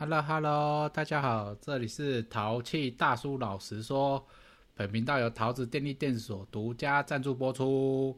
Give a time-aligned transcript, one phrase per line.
[0.00, 4.24] Hello Hello，大家好，这里是淘气大叔老实说，
[4.76, 8.16] 本频道由桃子电力电所独家赞助播出。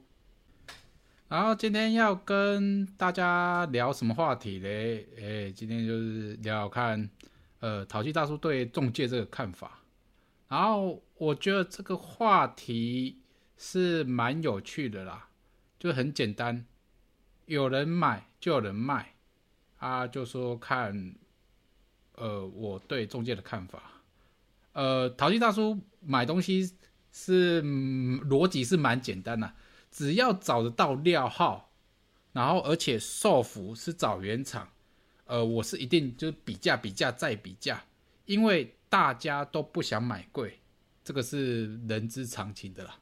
[1.27, 5.08] 然后今天要跟大家聊什么话题嘞？
[5.19, 7.08] 哎，今天就是聊聊看，
[7.61, 9.78] 呃，淘气大叔对中介这个看法。
[10.49, 13.22] 然后我觉得这个话题
[13.56, 15.31] 是蛮有趣的啦，
[15.78, 16.66] 就很简单，
[17.47, 19.15] 有人买就有人卖，
[19.78, 21.15] 啊，就说看。
[22.20, 23.83] 呃，我对中介的看法，
[24.74, 26.70] 呃，淘气大叔买东西
[27.11, 29.51] 是逻辑是蛮简单的，
[29.91, 31.73] 只要找得到料号，
[32.33, 34.69] 然后而且售服是找原厂，
[35.25, 37.83] 呃，我是一定就是比价比价再比价，
[38.27, 40.61] 因为大家都不想买贵，
[41.02, 42.98] 这个是人之常情的啦。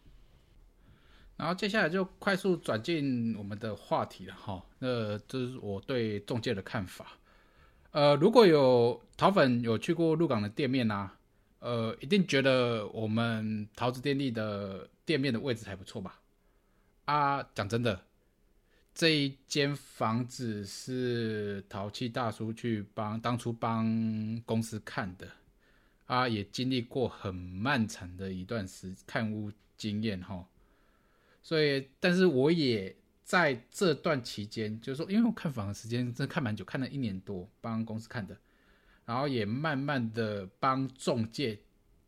[1.36, 7.18] 然后接下来就快速转进我们的话题了哈，那这是我对中介的看法。
[7.90, 11.10] 呃，如果有桃粉有去过鹿港的店面呐，
[11.60, 16.20] 呃，一定觉得我们桃子电力的店面的位置还不错吧？
[17.06, 18.02] 啊，讲真的，
[18.94, 25.26] 这一间房子是淘气大叔去帮当初帮公司看的，
[26.04, 30.46] 啊，也经历过很漫长的一段时看屋经验哈，
[31.42, 32.94] 所以，但是我也。
[33.28, 38.34] 在这段期间，就是说，因为我看房的时间真的看蛮久，看了一年多，帮公司看的，
[39.04, 41.60] 然后也慢慢的帮中介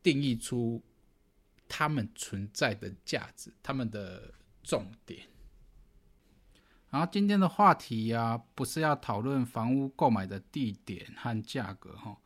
[0.02, 0.82] 定义出
[1.68, 4.32] 他们存在的价值，他们的
[4.62, 5.20] 重点。
[6.88, 12.16] 然后今天的话题呀，不是要讨论房屋购买的地点和价格哈，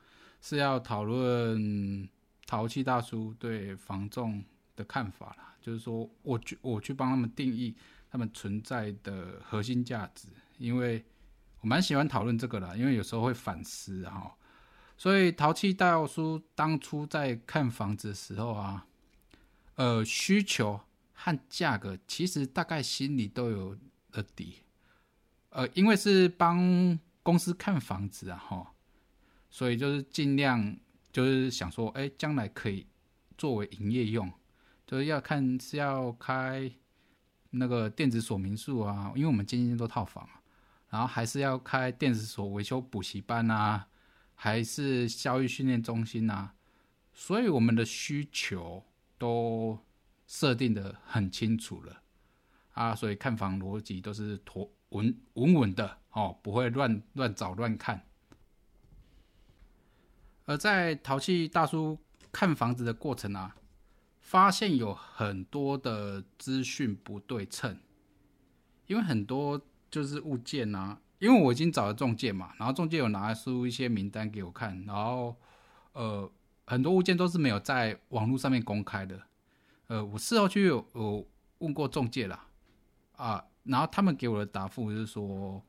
[0.40, 2.08] 是要讨论
[2.46, 4.44] 淘气大叔对房仲
[4.76, 5.56] 的看法啦。
[5.60, 7.74] 就是说，我去我去帮他们定义。
[8.14, 11.04] 他们存在的核心价值，因为
[11.60, 14.32] 我蛮喜欢讨论这个的，因为有时候会反思哈。
[14.96, 18.86] 所以淘气大叔当初在看房子的时候啊，
[19.74, 20.80] 呃，需求
[21.12, 23.76] 和价格其实大概心里都有
[24.12, 24.58] 了底。
[25.48, 28.74] 呃，因为是帮公司看房子啊哈，
[29.50, 30.76] 所以就是尽量
[31.10, 32.86] 就是想说，哎，将来可以
[33.36, 34.32] 作为营业用，
[34.86, 36.70] 就是要看是要开。
[37.56, 40.28] 那个电子锁民宿啊，因为我们间间都套房，
[40.88, 43.86] 然后还是要开电子锁维修补习班啊，
[44.34, 46.54] 还是教育训练中心啊，
[47.12, 48.84] 所以我们的需求
[49.16, 49.78] 都
[50.26, 52.02] 设定的很清楚了
[52.72, 58.06] 啊，所以看房逻辑都是妥稳稳稳的哦，不会乱乱找乱看。
[60.46, 61.98] 而在淘气大叔
[62.30, 63.56] 看房子的过程啊。
[64.24, 67.78] 发现有很多的资讯不对称，
[68.86, 75.36] 因为很多就是物件呐，因为我已经找了中介嘛，然后中介有拿出一些名单给我看，然后
[75.92, 76.28] 呃
[76.66, 79.20] 很多物件都是没有在网络上面公开的，
[79.88, 82.46] 呃我事后去有问过中介了
[83.16, 85.62] 啊，然后他们给我的答复就是说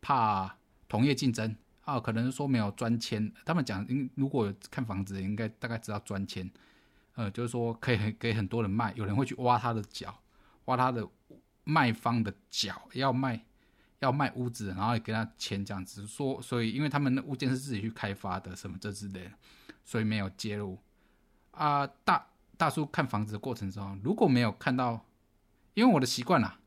[0.00, 0.56] 怕
[0.88, 1.54] 同业竞争
[1.84, 6.50] 啊，可能说没有专签，他们讲如果看房子应该大概知道专签。
[7.18, 10.16] 呃，就是说可以给很多人卖，有人会去挖他的脚，
[10.66, 11.04] 挖他的
[11.64, 13.44] 卖方的脚，要卖
[13.98, 19.32] 要卖屋子，然后给他钱这样子说，所以因为他们的物件是自己去开发的，什么这之类的，
[19.84, 20.78] 所以没有介入。
[21.50, 22.24] 啊，大
[22.56, 25.04] 大叔看房子的过程中，如果没有看到，
[25.74, 26.60] 因为我的习惯啦，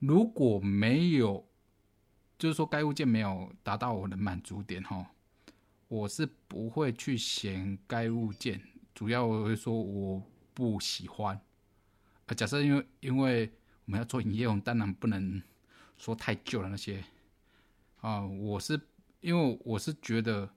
[0.00, 1.48] 如果没有，
[2.38, 5.12] 就是说该物件没有达到我的满足点哈，
[5.88, 8.60] 我是不会去嫌该物件。
[8.98, 10.20] 主要我会说我
[10.52, 11.40] 不喜欢，
[12.26, 13.48] 呃，假设因为因为
[13.84, 15.40] 我们要做营业我们，当然不能
[15.96, 17.04] 说太旧了那些，
[18.00, 18.80] 啊，我是
[19.20, 20.50] 因为我是觉得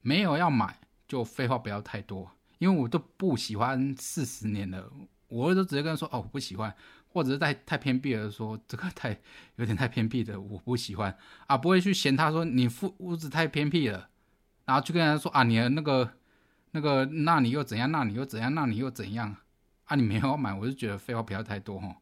[0.00, 2.28] 没有要买就废话不要太多，
[2.58, 4.90] 因为我都不喜欢四十年了，
[5.28, 6.74] 我都直接跟他说哦我不喜欢，
[7.06, 9.16] 或者是太太偏僻了，说这个太
[9.54, 11.16] 有点太偏僻的我不喜欢。
[11.46, 14.10] 啊，不会去嫌他说你屋屋子太偏僻了，
[14.64, 16.14] 然后去跟他说啊你的那个。
[16.72, 17.90] 那个，那你又怎样？
[17.90, 18.54] 那你又怎样？
[18.54, 19.36] 那你又怎样？
[19.84, 21.96] 啊，你没有买，我就觉得废话不要太多哈。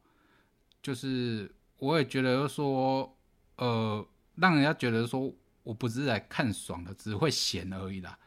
[0.82, 3.16] 就是我也觉得说，
[3.56, 4.06] 呃，
[4.36, 5.32] 让人家觉得说
[5.62, 8.18] 我不是来看爽的，只会闲而已啦。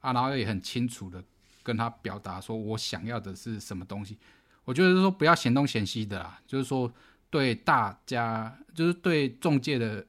[0.00, 1.22] 啊，然后也很清楚的
[1.62, 4.18] 跟他表达说我想要的是什么东西。
[4.64, 6.92] 我觉得说不要嫌东嫌西的啦，就是说
[7.28, 10.06] 对大家，就是对中介的。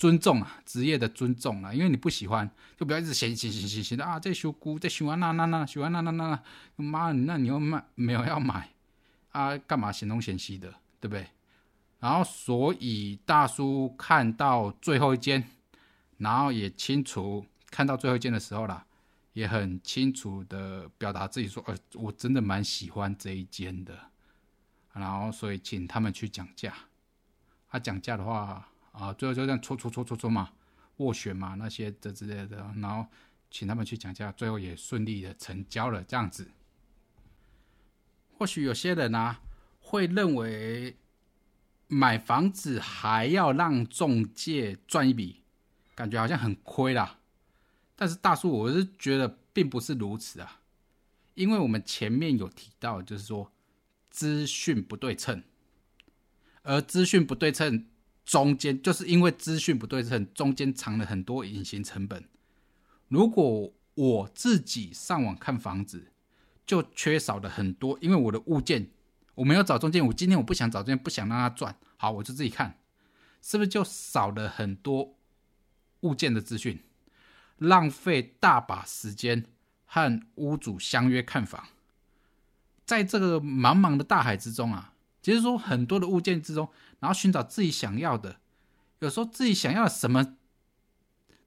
[0.00, 4.18] 尊重啊，职业的尊重啊，因为你不喜欢，就不要一直嫌嫌嫌嫌嫌的啊！
[4.18, 6.42] 这修姑，这修啊那那那修啊那那那，
[6.76, 8.70] 妈，那你又卖没有要买
[9.32, 9.58] 啊？
[9.58, 11.26] 干嘛嫌东嫌西的，对不对？
[11.98, 15.46] 然后所以大叔看到最后一间，
[16.16, 18.86] 然后也清楚看到最后一间的时候啦，
[19.34, 23.98] 也很清楚的表达自己说，呃，我真的蛮喜欢这一间的，
[24.94, 26.72] 然后所以请他们去讲价。
[27.68, 30.52] 他讲价的话，啊，最后就这样搓搓搓搓搓嘛，
[30.98, 33.06] 斡旋嘛那些的之类的，然后
[33.50, 36.50] 请他们去讲价，最后也顺利的成交了这样子。
[38.36, 39.40] 或许有些人啊
[39.80, 40.96] 会认为
[41.86, 45.42] 买房子还要让中介赚一笔，
[45.94, 47.18] 感觉好像很亏啦。
[47.96, 50.60] 但是大叔，我是觉得并不是如此啊，
[51.34, 53.52] 因为我们前面有提到，就是说
[54.08, 55.42] 资讯不对称，
[56.62, 57.86] 而资讯不对称
[58.30, 62.22] 中间，就是因为资讯不对称中间藏了很多隐形成本。
[63.08, 66.12] 如果我自己上网看房子，
[66.64, 68.88] 就缺少了很多，因为我的物件
[69.34, 72.78] 我没有找中介，我今天我不想找中介，不想让他赚，好，我就自己看，
[73.42, 75.16] 是不是就少了很多
[76.02, 76.78] 物件的资讯，
[77.58, 79.44] 浪费大把时间
[79.86, 81.66] 和屋主相约看房，
[82.86, 84.89] 在这个茫茫的大海之中啊，
[85.22, 86.68] 其实说很多的物件之中，
[86.98, 88.36] 然后寻找自己想要的，
[89.00, 90.36] 有时候自己想要什么。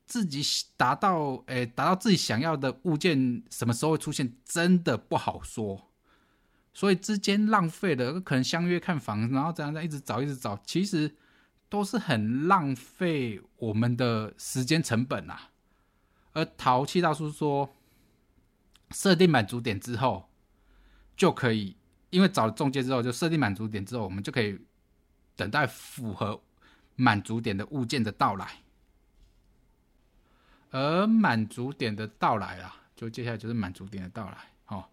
[0.05, 0.43] 自己
[0.75, 5.89] 达到诶，达到自己想要的物件，什么时候会出现，真的不好说。
[6.73, 11.15] 所以之间浪费的，可能相约看房，然后这样在一直找，一直找，其实
[11.69, 15.51] 都是很浪费我们的时间成本啊。
[16.33, 17.73] 而淘气大叔说，
[18.91, 20.29] 设定满足点之后，
[21.15, 21.77] 就可以，
[22.13, 24.57] 因为找了中介之后，就设定满足点之后，我们就可以
[25.35, 26.39] 等待符合
[26.95, 28.59] 满足点的物件的到来。
[30.69, 34.37] 而满足点的到来啊，就接下来就是满足点的到来，
[34.67, 34.85] 哦，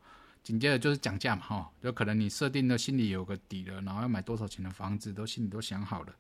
[0.43, 6.14] 紧接着就是讲价嘛，哈，就可能你设定的心里有个底了，然后要买多少钱的房子都心里都想好了，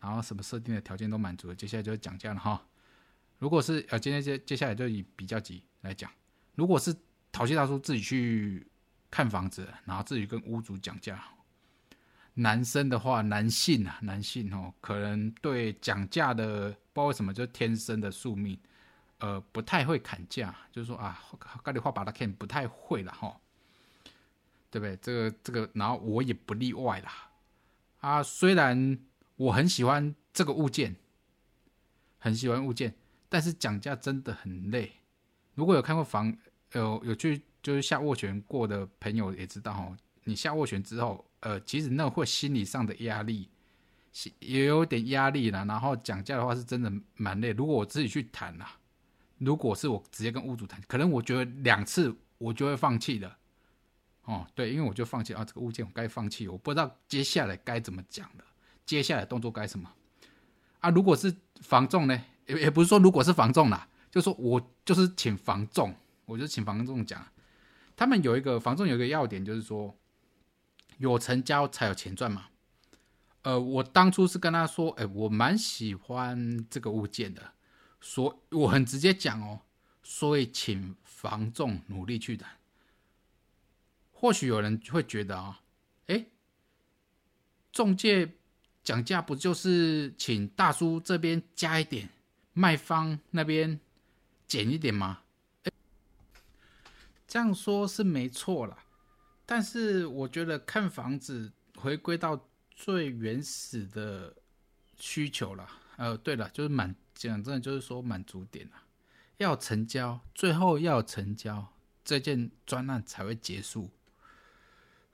[0.00, 2.62] 然后什么设定的条件都满足了，接下来就是讲价了，哈。
[3.38, 6.10] 如果是呃，今天接接下来就以比较级来讲，
[6.54, 6.94] 如果是
[7.30, 8.66] 淘气大叔自己去
[9.16, 11.24] 看房子，然后自己跟屋主讲价，
[12.34, 18.58] 男生的话，男性啊，男性哦，可能对讲价的不知道为什么就天生的宿命。
[19.16, 21.18] 呃，不太会砍价，就是说啊，
[21.64, 23.40] 咖喱话把它看不太会了哈，
[24.70, 24.94] 对不对？
[24.98, 27.30] 这个这个，然后我也不例外啦。
[28.00, 28.98] 啊，虽然
[29.36, 30.94] 我很喜欢这个物件，
[32.18, 32.94] 很喜欢物件，
[33.30, 34.92] 但是讲价真的很累。
[35.54, 36.36] 如果有看过房，
[36.72, 43.48] 有有去就是下斡旋过的朋友也知道哈，你下斡旋之后，呃，其实那会心理上的压力，
[44.38, 45.64] 也有点压力了。
[45.64, 47.50] 然后讲价的话是真的蛮累。
[47.50, 48.78] 如果我自己去谈啦。
[49.38, 53.36] 如果是我直接跟屋主谈，可能我觉得两次我就会放弃的。
[54.22, 58.44] 哦，对，因为我就放弃啊，这个物件我该放弃，我不知道接下来该怎么讲了，
[58.86, 59.90] 接下来动作该什么
[60.78, 60.88] 啊？
[60.88, 65.92] 如果是房仲呢，也也不是说如果是房仲啦，就说我就是请房仲，
[66.24, 67.26] 我就请房仲讲，
[67.96, 69.98] 他们有一个房仲有一个要点，就是说
[70.98, 72.46] 有成交才有钱赚嘛。
[73.42, 77.54] 呃，我当初是跟他说，哎，我蛮喜欢这个物件的。
[78.00, 79.60] 所我很直接讲哦，
[80.02, 82.48] 所以请房仲努力去谈。
[84.12, 85.62] 或许有人会觉得啊，
[86.06, 86.26] 哎，
[87.72, 88.34] 中介
[88.82, 92.08] 讲价不就是请大叔这边加一点，
[92.52, 93.80] 卖方那边
[94.46, 95.20] 减一点吗？
[97.26, 98.84] 这样说是没错啦，
[99.44, 104.34] 但是我觉得看房子回归到最原始的
[104.96, 105.68] 需求了。
[105.96, 106.94] 呃，对了，就是满。
[107.18, 108.84] 讲真的，就是说满足点啊，
[109.38, 111.72] 要成交，最后要成交，
[112.04, 113.88] 这件专案才会结束。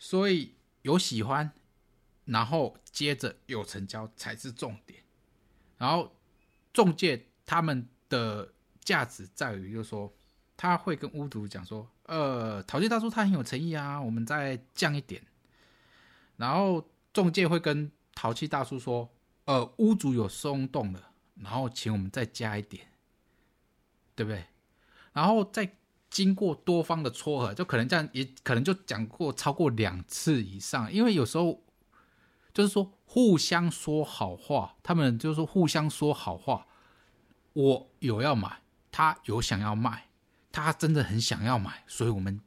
[0.00, 1.52] 所以有喜欢，
[2.25, 5.04] 然后接着有成交才是重点。
[5.78, 6.12] 然后
[6.73, 10.12] 中介他们的价值在于，就是说
[10.57, 15.23] 他会跟屋主讲说，呃，淘气大叔他很有诚意啊，我们再降一点。
[16.37, 19.09] 然后中介会跟淘气大叔说，
[19.44, 21.11] 呃，屋主有松动了。
[21.37, 22.87] 然后请我们再加一点，
[24.14, 24.44] 对不对？
[25.12, 25.76] 然后再
[26.09, 30.92] 经过多方的撮合，就可能这样，也可能就讲过超过两次以上。
[30.92, 31.64] 因为有时候
[32.52, 36.66] 就是说互相说好话，他们就是说互相说好话。
[37.54, 40.09] 我有要买，他有想要卖，
[40.52, 42.40] 他真的很想要买，所以我们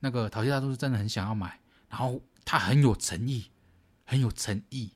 [0.00, 3.50] 那个淘气大叔是真的很想要买，然后他很有诚意，
[4.04, 4.92] 很有诚意，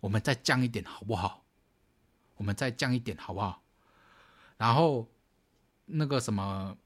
[0.00, 1.44] 我们再降一点好不好？
[2.36, 3.62] 我们再降一点好不好？
[4.56, 5.08] 然后
[5.84, 6.76] 那个什么，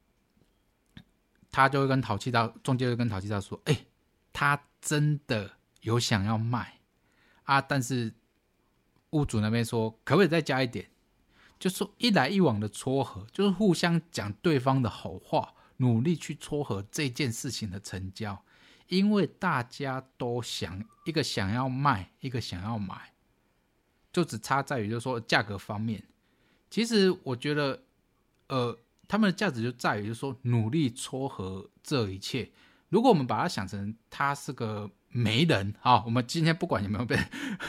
[1.50, 3.86] 他就会跟淘气大中介会跟淘气大说：“哎，
[4.32, 6.80] 他真的有想要卖
[7.44, 8.12] 啊，但是
[9.10, 10.90] 屋主那边说可不可以再加一点？
[11.60, 18.42] 就说一来一往的撮合，就是互相讲对方的好话，努力去撮合这件事情的成交，
[18.88, 23.12] 因为大家都想一个想要卖，一个想要买，
[24.10, 26.02] 就只差在于就是说价格方面。
[26.70, 27.82] 其实我觉得，
[28.48, 32.50] 呃，他们的价值就在于就是说努力撮合这一切。
[32.88, 37.18] 如果我们把它想成他是个媒人啊，我们今天不管有没有被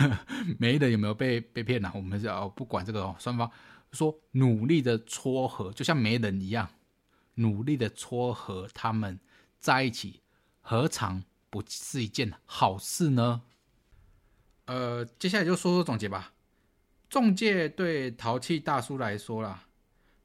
[0.57, 3.51] 媒人有没有被被骗了，我们要不管这个双方。
[3.91, 6.69] 说努力的撮合，就像媒人一样，
[7.35, 9.19] 努力的撮合他们
[9.59, 10.21] 在一起，
[10.61, 13.41] 何尝不是一件好事呢？
[14.65, 16.33] 呃，接下来就说说总结吧。
[17.09, 19.67] 中介对淘气大叔来说啦，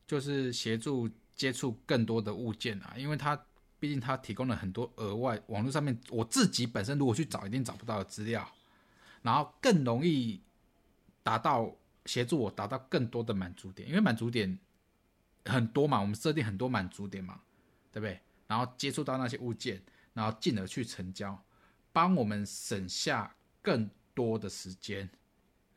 [0.07, 3.37] 就是协助接触更多的物件啊，因为他
[3.81, 8.49] 毕竟他提供了很多额外网络上面我自己本身如果去找一定找不到的资料，
[9.23, 10.41] 然后更容易
[11.25, 11.75] 达到。
[12.07, 14.59] 协助我达到更多的满足点，因为满足点
[15.45, 17.41] 很多嘛，我们设定很多满足点嘛，
[17.93, 18.21] 对不对？
[18.47, 19.83] 然后接触到那些物件，
[20.15, 21.45] 然后进而去成交，
[21.93, 25.11] 帮我们省下更多的时间，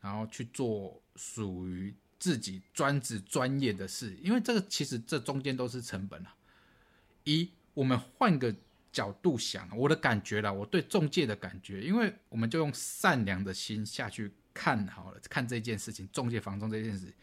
[0.00, 4.16] 然后去做属于自己专职专业的事。
[4.22, 6.34] 因为这个其实这中间都是成本啊。
[7.24, 8.54] 一，我们换个
[8.92, 14.32] 角度想，我的感觉啦，我对中介的感觉，因为我们就用善良的心下去。
[14.52, 17.14] 看好了，看这件事情，中介房中这件事，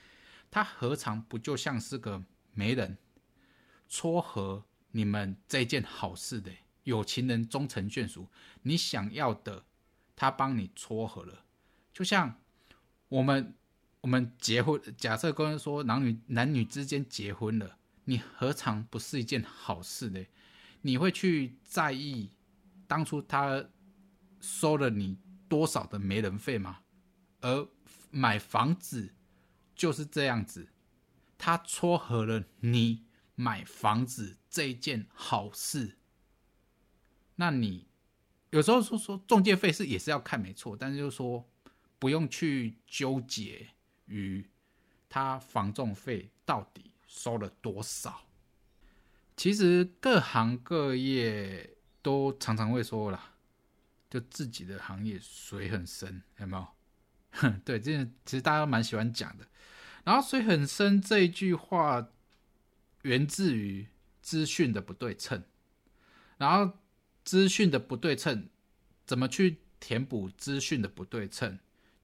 [0.49, 2.97] 他何尝不就像是个媒人，
[3.87, 6.51] 撮合你们这件好事的
[6.83, 8.27] 有情人终成眷属，
[8.63, 9.65] 你想要的，
[10.15, 11.45] 他帮你撮合了，
[11.93, 12.39] 就像
[13.09, 13.53] 我们
[14.01, 20.25] 我们结婚，假设跟人说男女男女之间结婚了，你何尝不是一件好事呢？
[20.81, 22.29] 你会去在意
[22.87, 23.65] 当初他
[24.39, 25.17] 收了你
[25.49, 26.79] 多少的媒人费吗？
[27.41, 27.67] 而
[28.09, 29.13] 买房子
[29.75, 30.69] 就是这样子，
[31.37, 35.97] 他撮合了你买房子这一件好事。
[37.35, 37.87] 那你
[38.49, 41.47] 有时候说说中介费是也是要看没错，但是就说
[41.99, 43.67] 不用去纠结
[44.05, 44.49] 于
[45.07, 48.25] 他房仲费到底收了多少。
[49.35, 53.35] 其实各行各业都常常会说了，
[54.09, 56.67] 就自己的行业水很深，有没有？
[57.63, 59.45] 对，这其实大家都蛮喜欢讲的。
[60.03, 62.07] 然后水很深这一句话
[63.01, 63.87] 源自于
[64.21, 65.43] 资讯的不对称。
[66.37, 66.77] 然后
[67.23, 68.47] 资讯的不对称，
[69.05, 71.59] 怎么去填补资讯的不对称？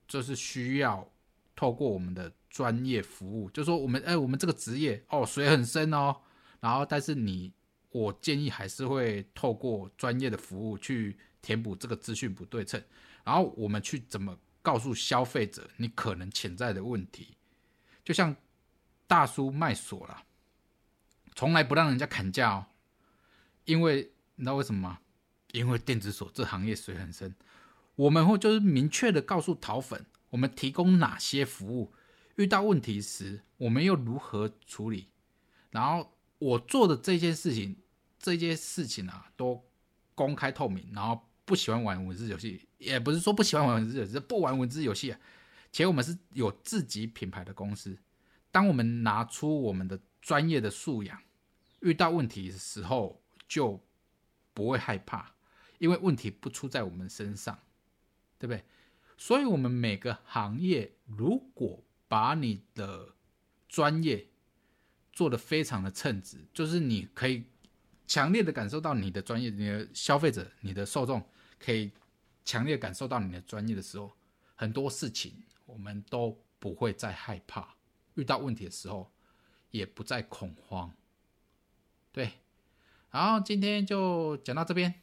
[0.08, 1.10] 就是需要
[1.56, 6.16] 透过我们的专业服务，就说我们哎，我们这个职业哦，水很深哦。
[6.60, 7.54] 然后但是你，
[7.90, 12.84] 我建议还是会透过专业的服务去填补这个资讯不对称。
[13.24, 14.38] 然后我们去怎么？
[14.63, 17.38] 告诉消费者你可能潜在的问题，
[18.03, 18.36] 就像
[19.05, 20.24] 大叔卖锁了，
[21.36, 22.65] 从来不让人家砍价哦，
[23.65, 25.00] 因为你知道为什么吗？
[25.51, 27.36] 因为电子锁这行业水很深，
[27.96, 31.93] 我们会就是明确的告诉淘粉，我们提供哪些服务，
[32.38, 35.10] 遇到问题时我们又如何处理，
[35.72, 37.75] 然后我做的这件事情，
[38.17, 39.63] 这些事情啊都
[40.15, 41.29] 公开透明，然后。
[41.46, 45.20] 不喜欢玩文字游戏，也不是说不喜欢玩文字游戏，是不玩文字游戏啊。
[45.72, 47.98] 且我们是有自己品牌的公司，
[48.52, 51.20] 当我们拿出我们的专业的素养，
[51.80, 53.84] 遇到问题的时候就
[54.54, 55.34] 不会害怕，
[55.80, 57.58] 因为问题不出在我们身上，
[58.38, 58.63] 对不对？
[59.18, 63.16] 所以，我们每个行业如果把你的
[63.68, 64.28] 专业
[65.12, 67.46] 做得非常的称职，就是你可以
[68.06, 71.24] 强烈的感受到你的专业，你的消费者，你的受众。
[71.60, 71.90] 可以
[72.45, 74.12] 强烈感受到你的专业的时候，
[74.55, 77.75] 很多事情我们都不会再害怕，
[78.15, 79.12] 遇到问题的时候
[79.71, 80.91] 也不再恐慌。
[82.12, 82.31] 对，
[83.12, 84.93] 然后今天就讲到这边，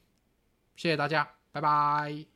[0.76, 2.29] 谢谢大家，拜拜。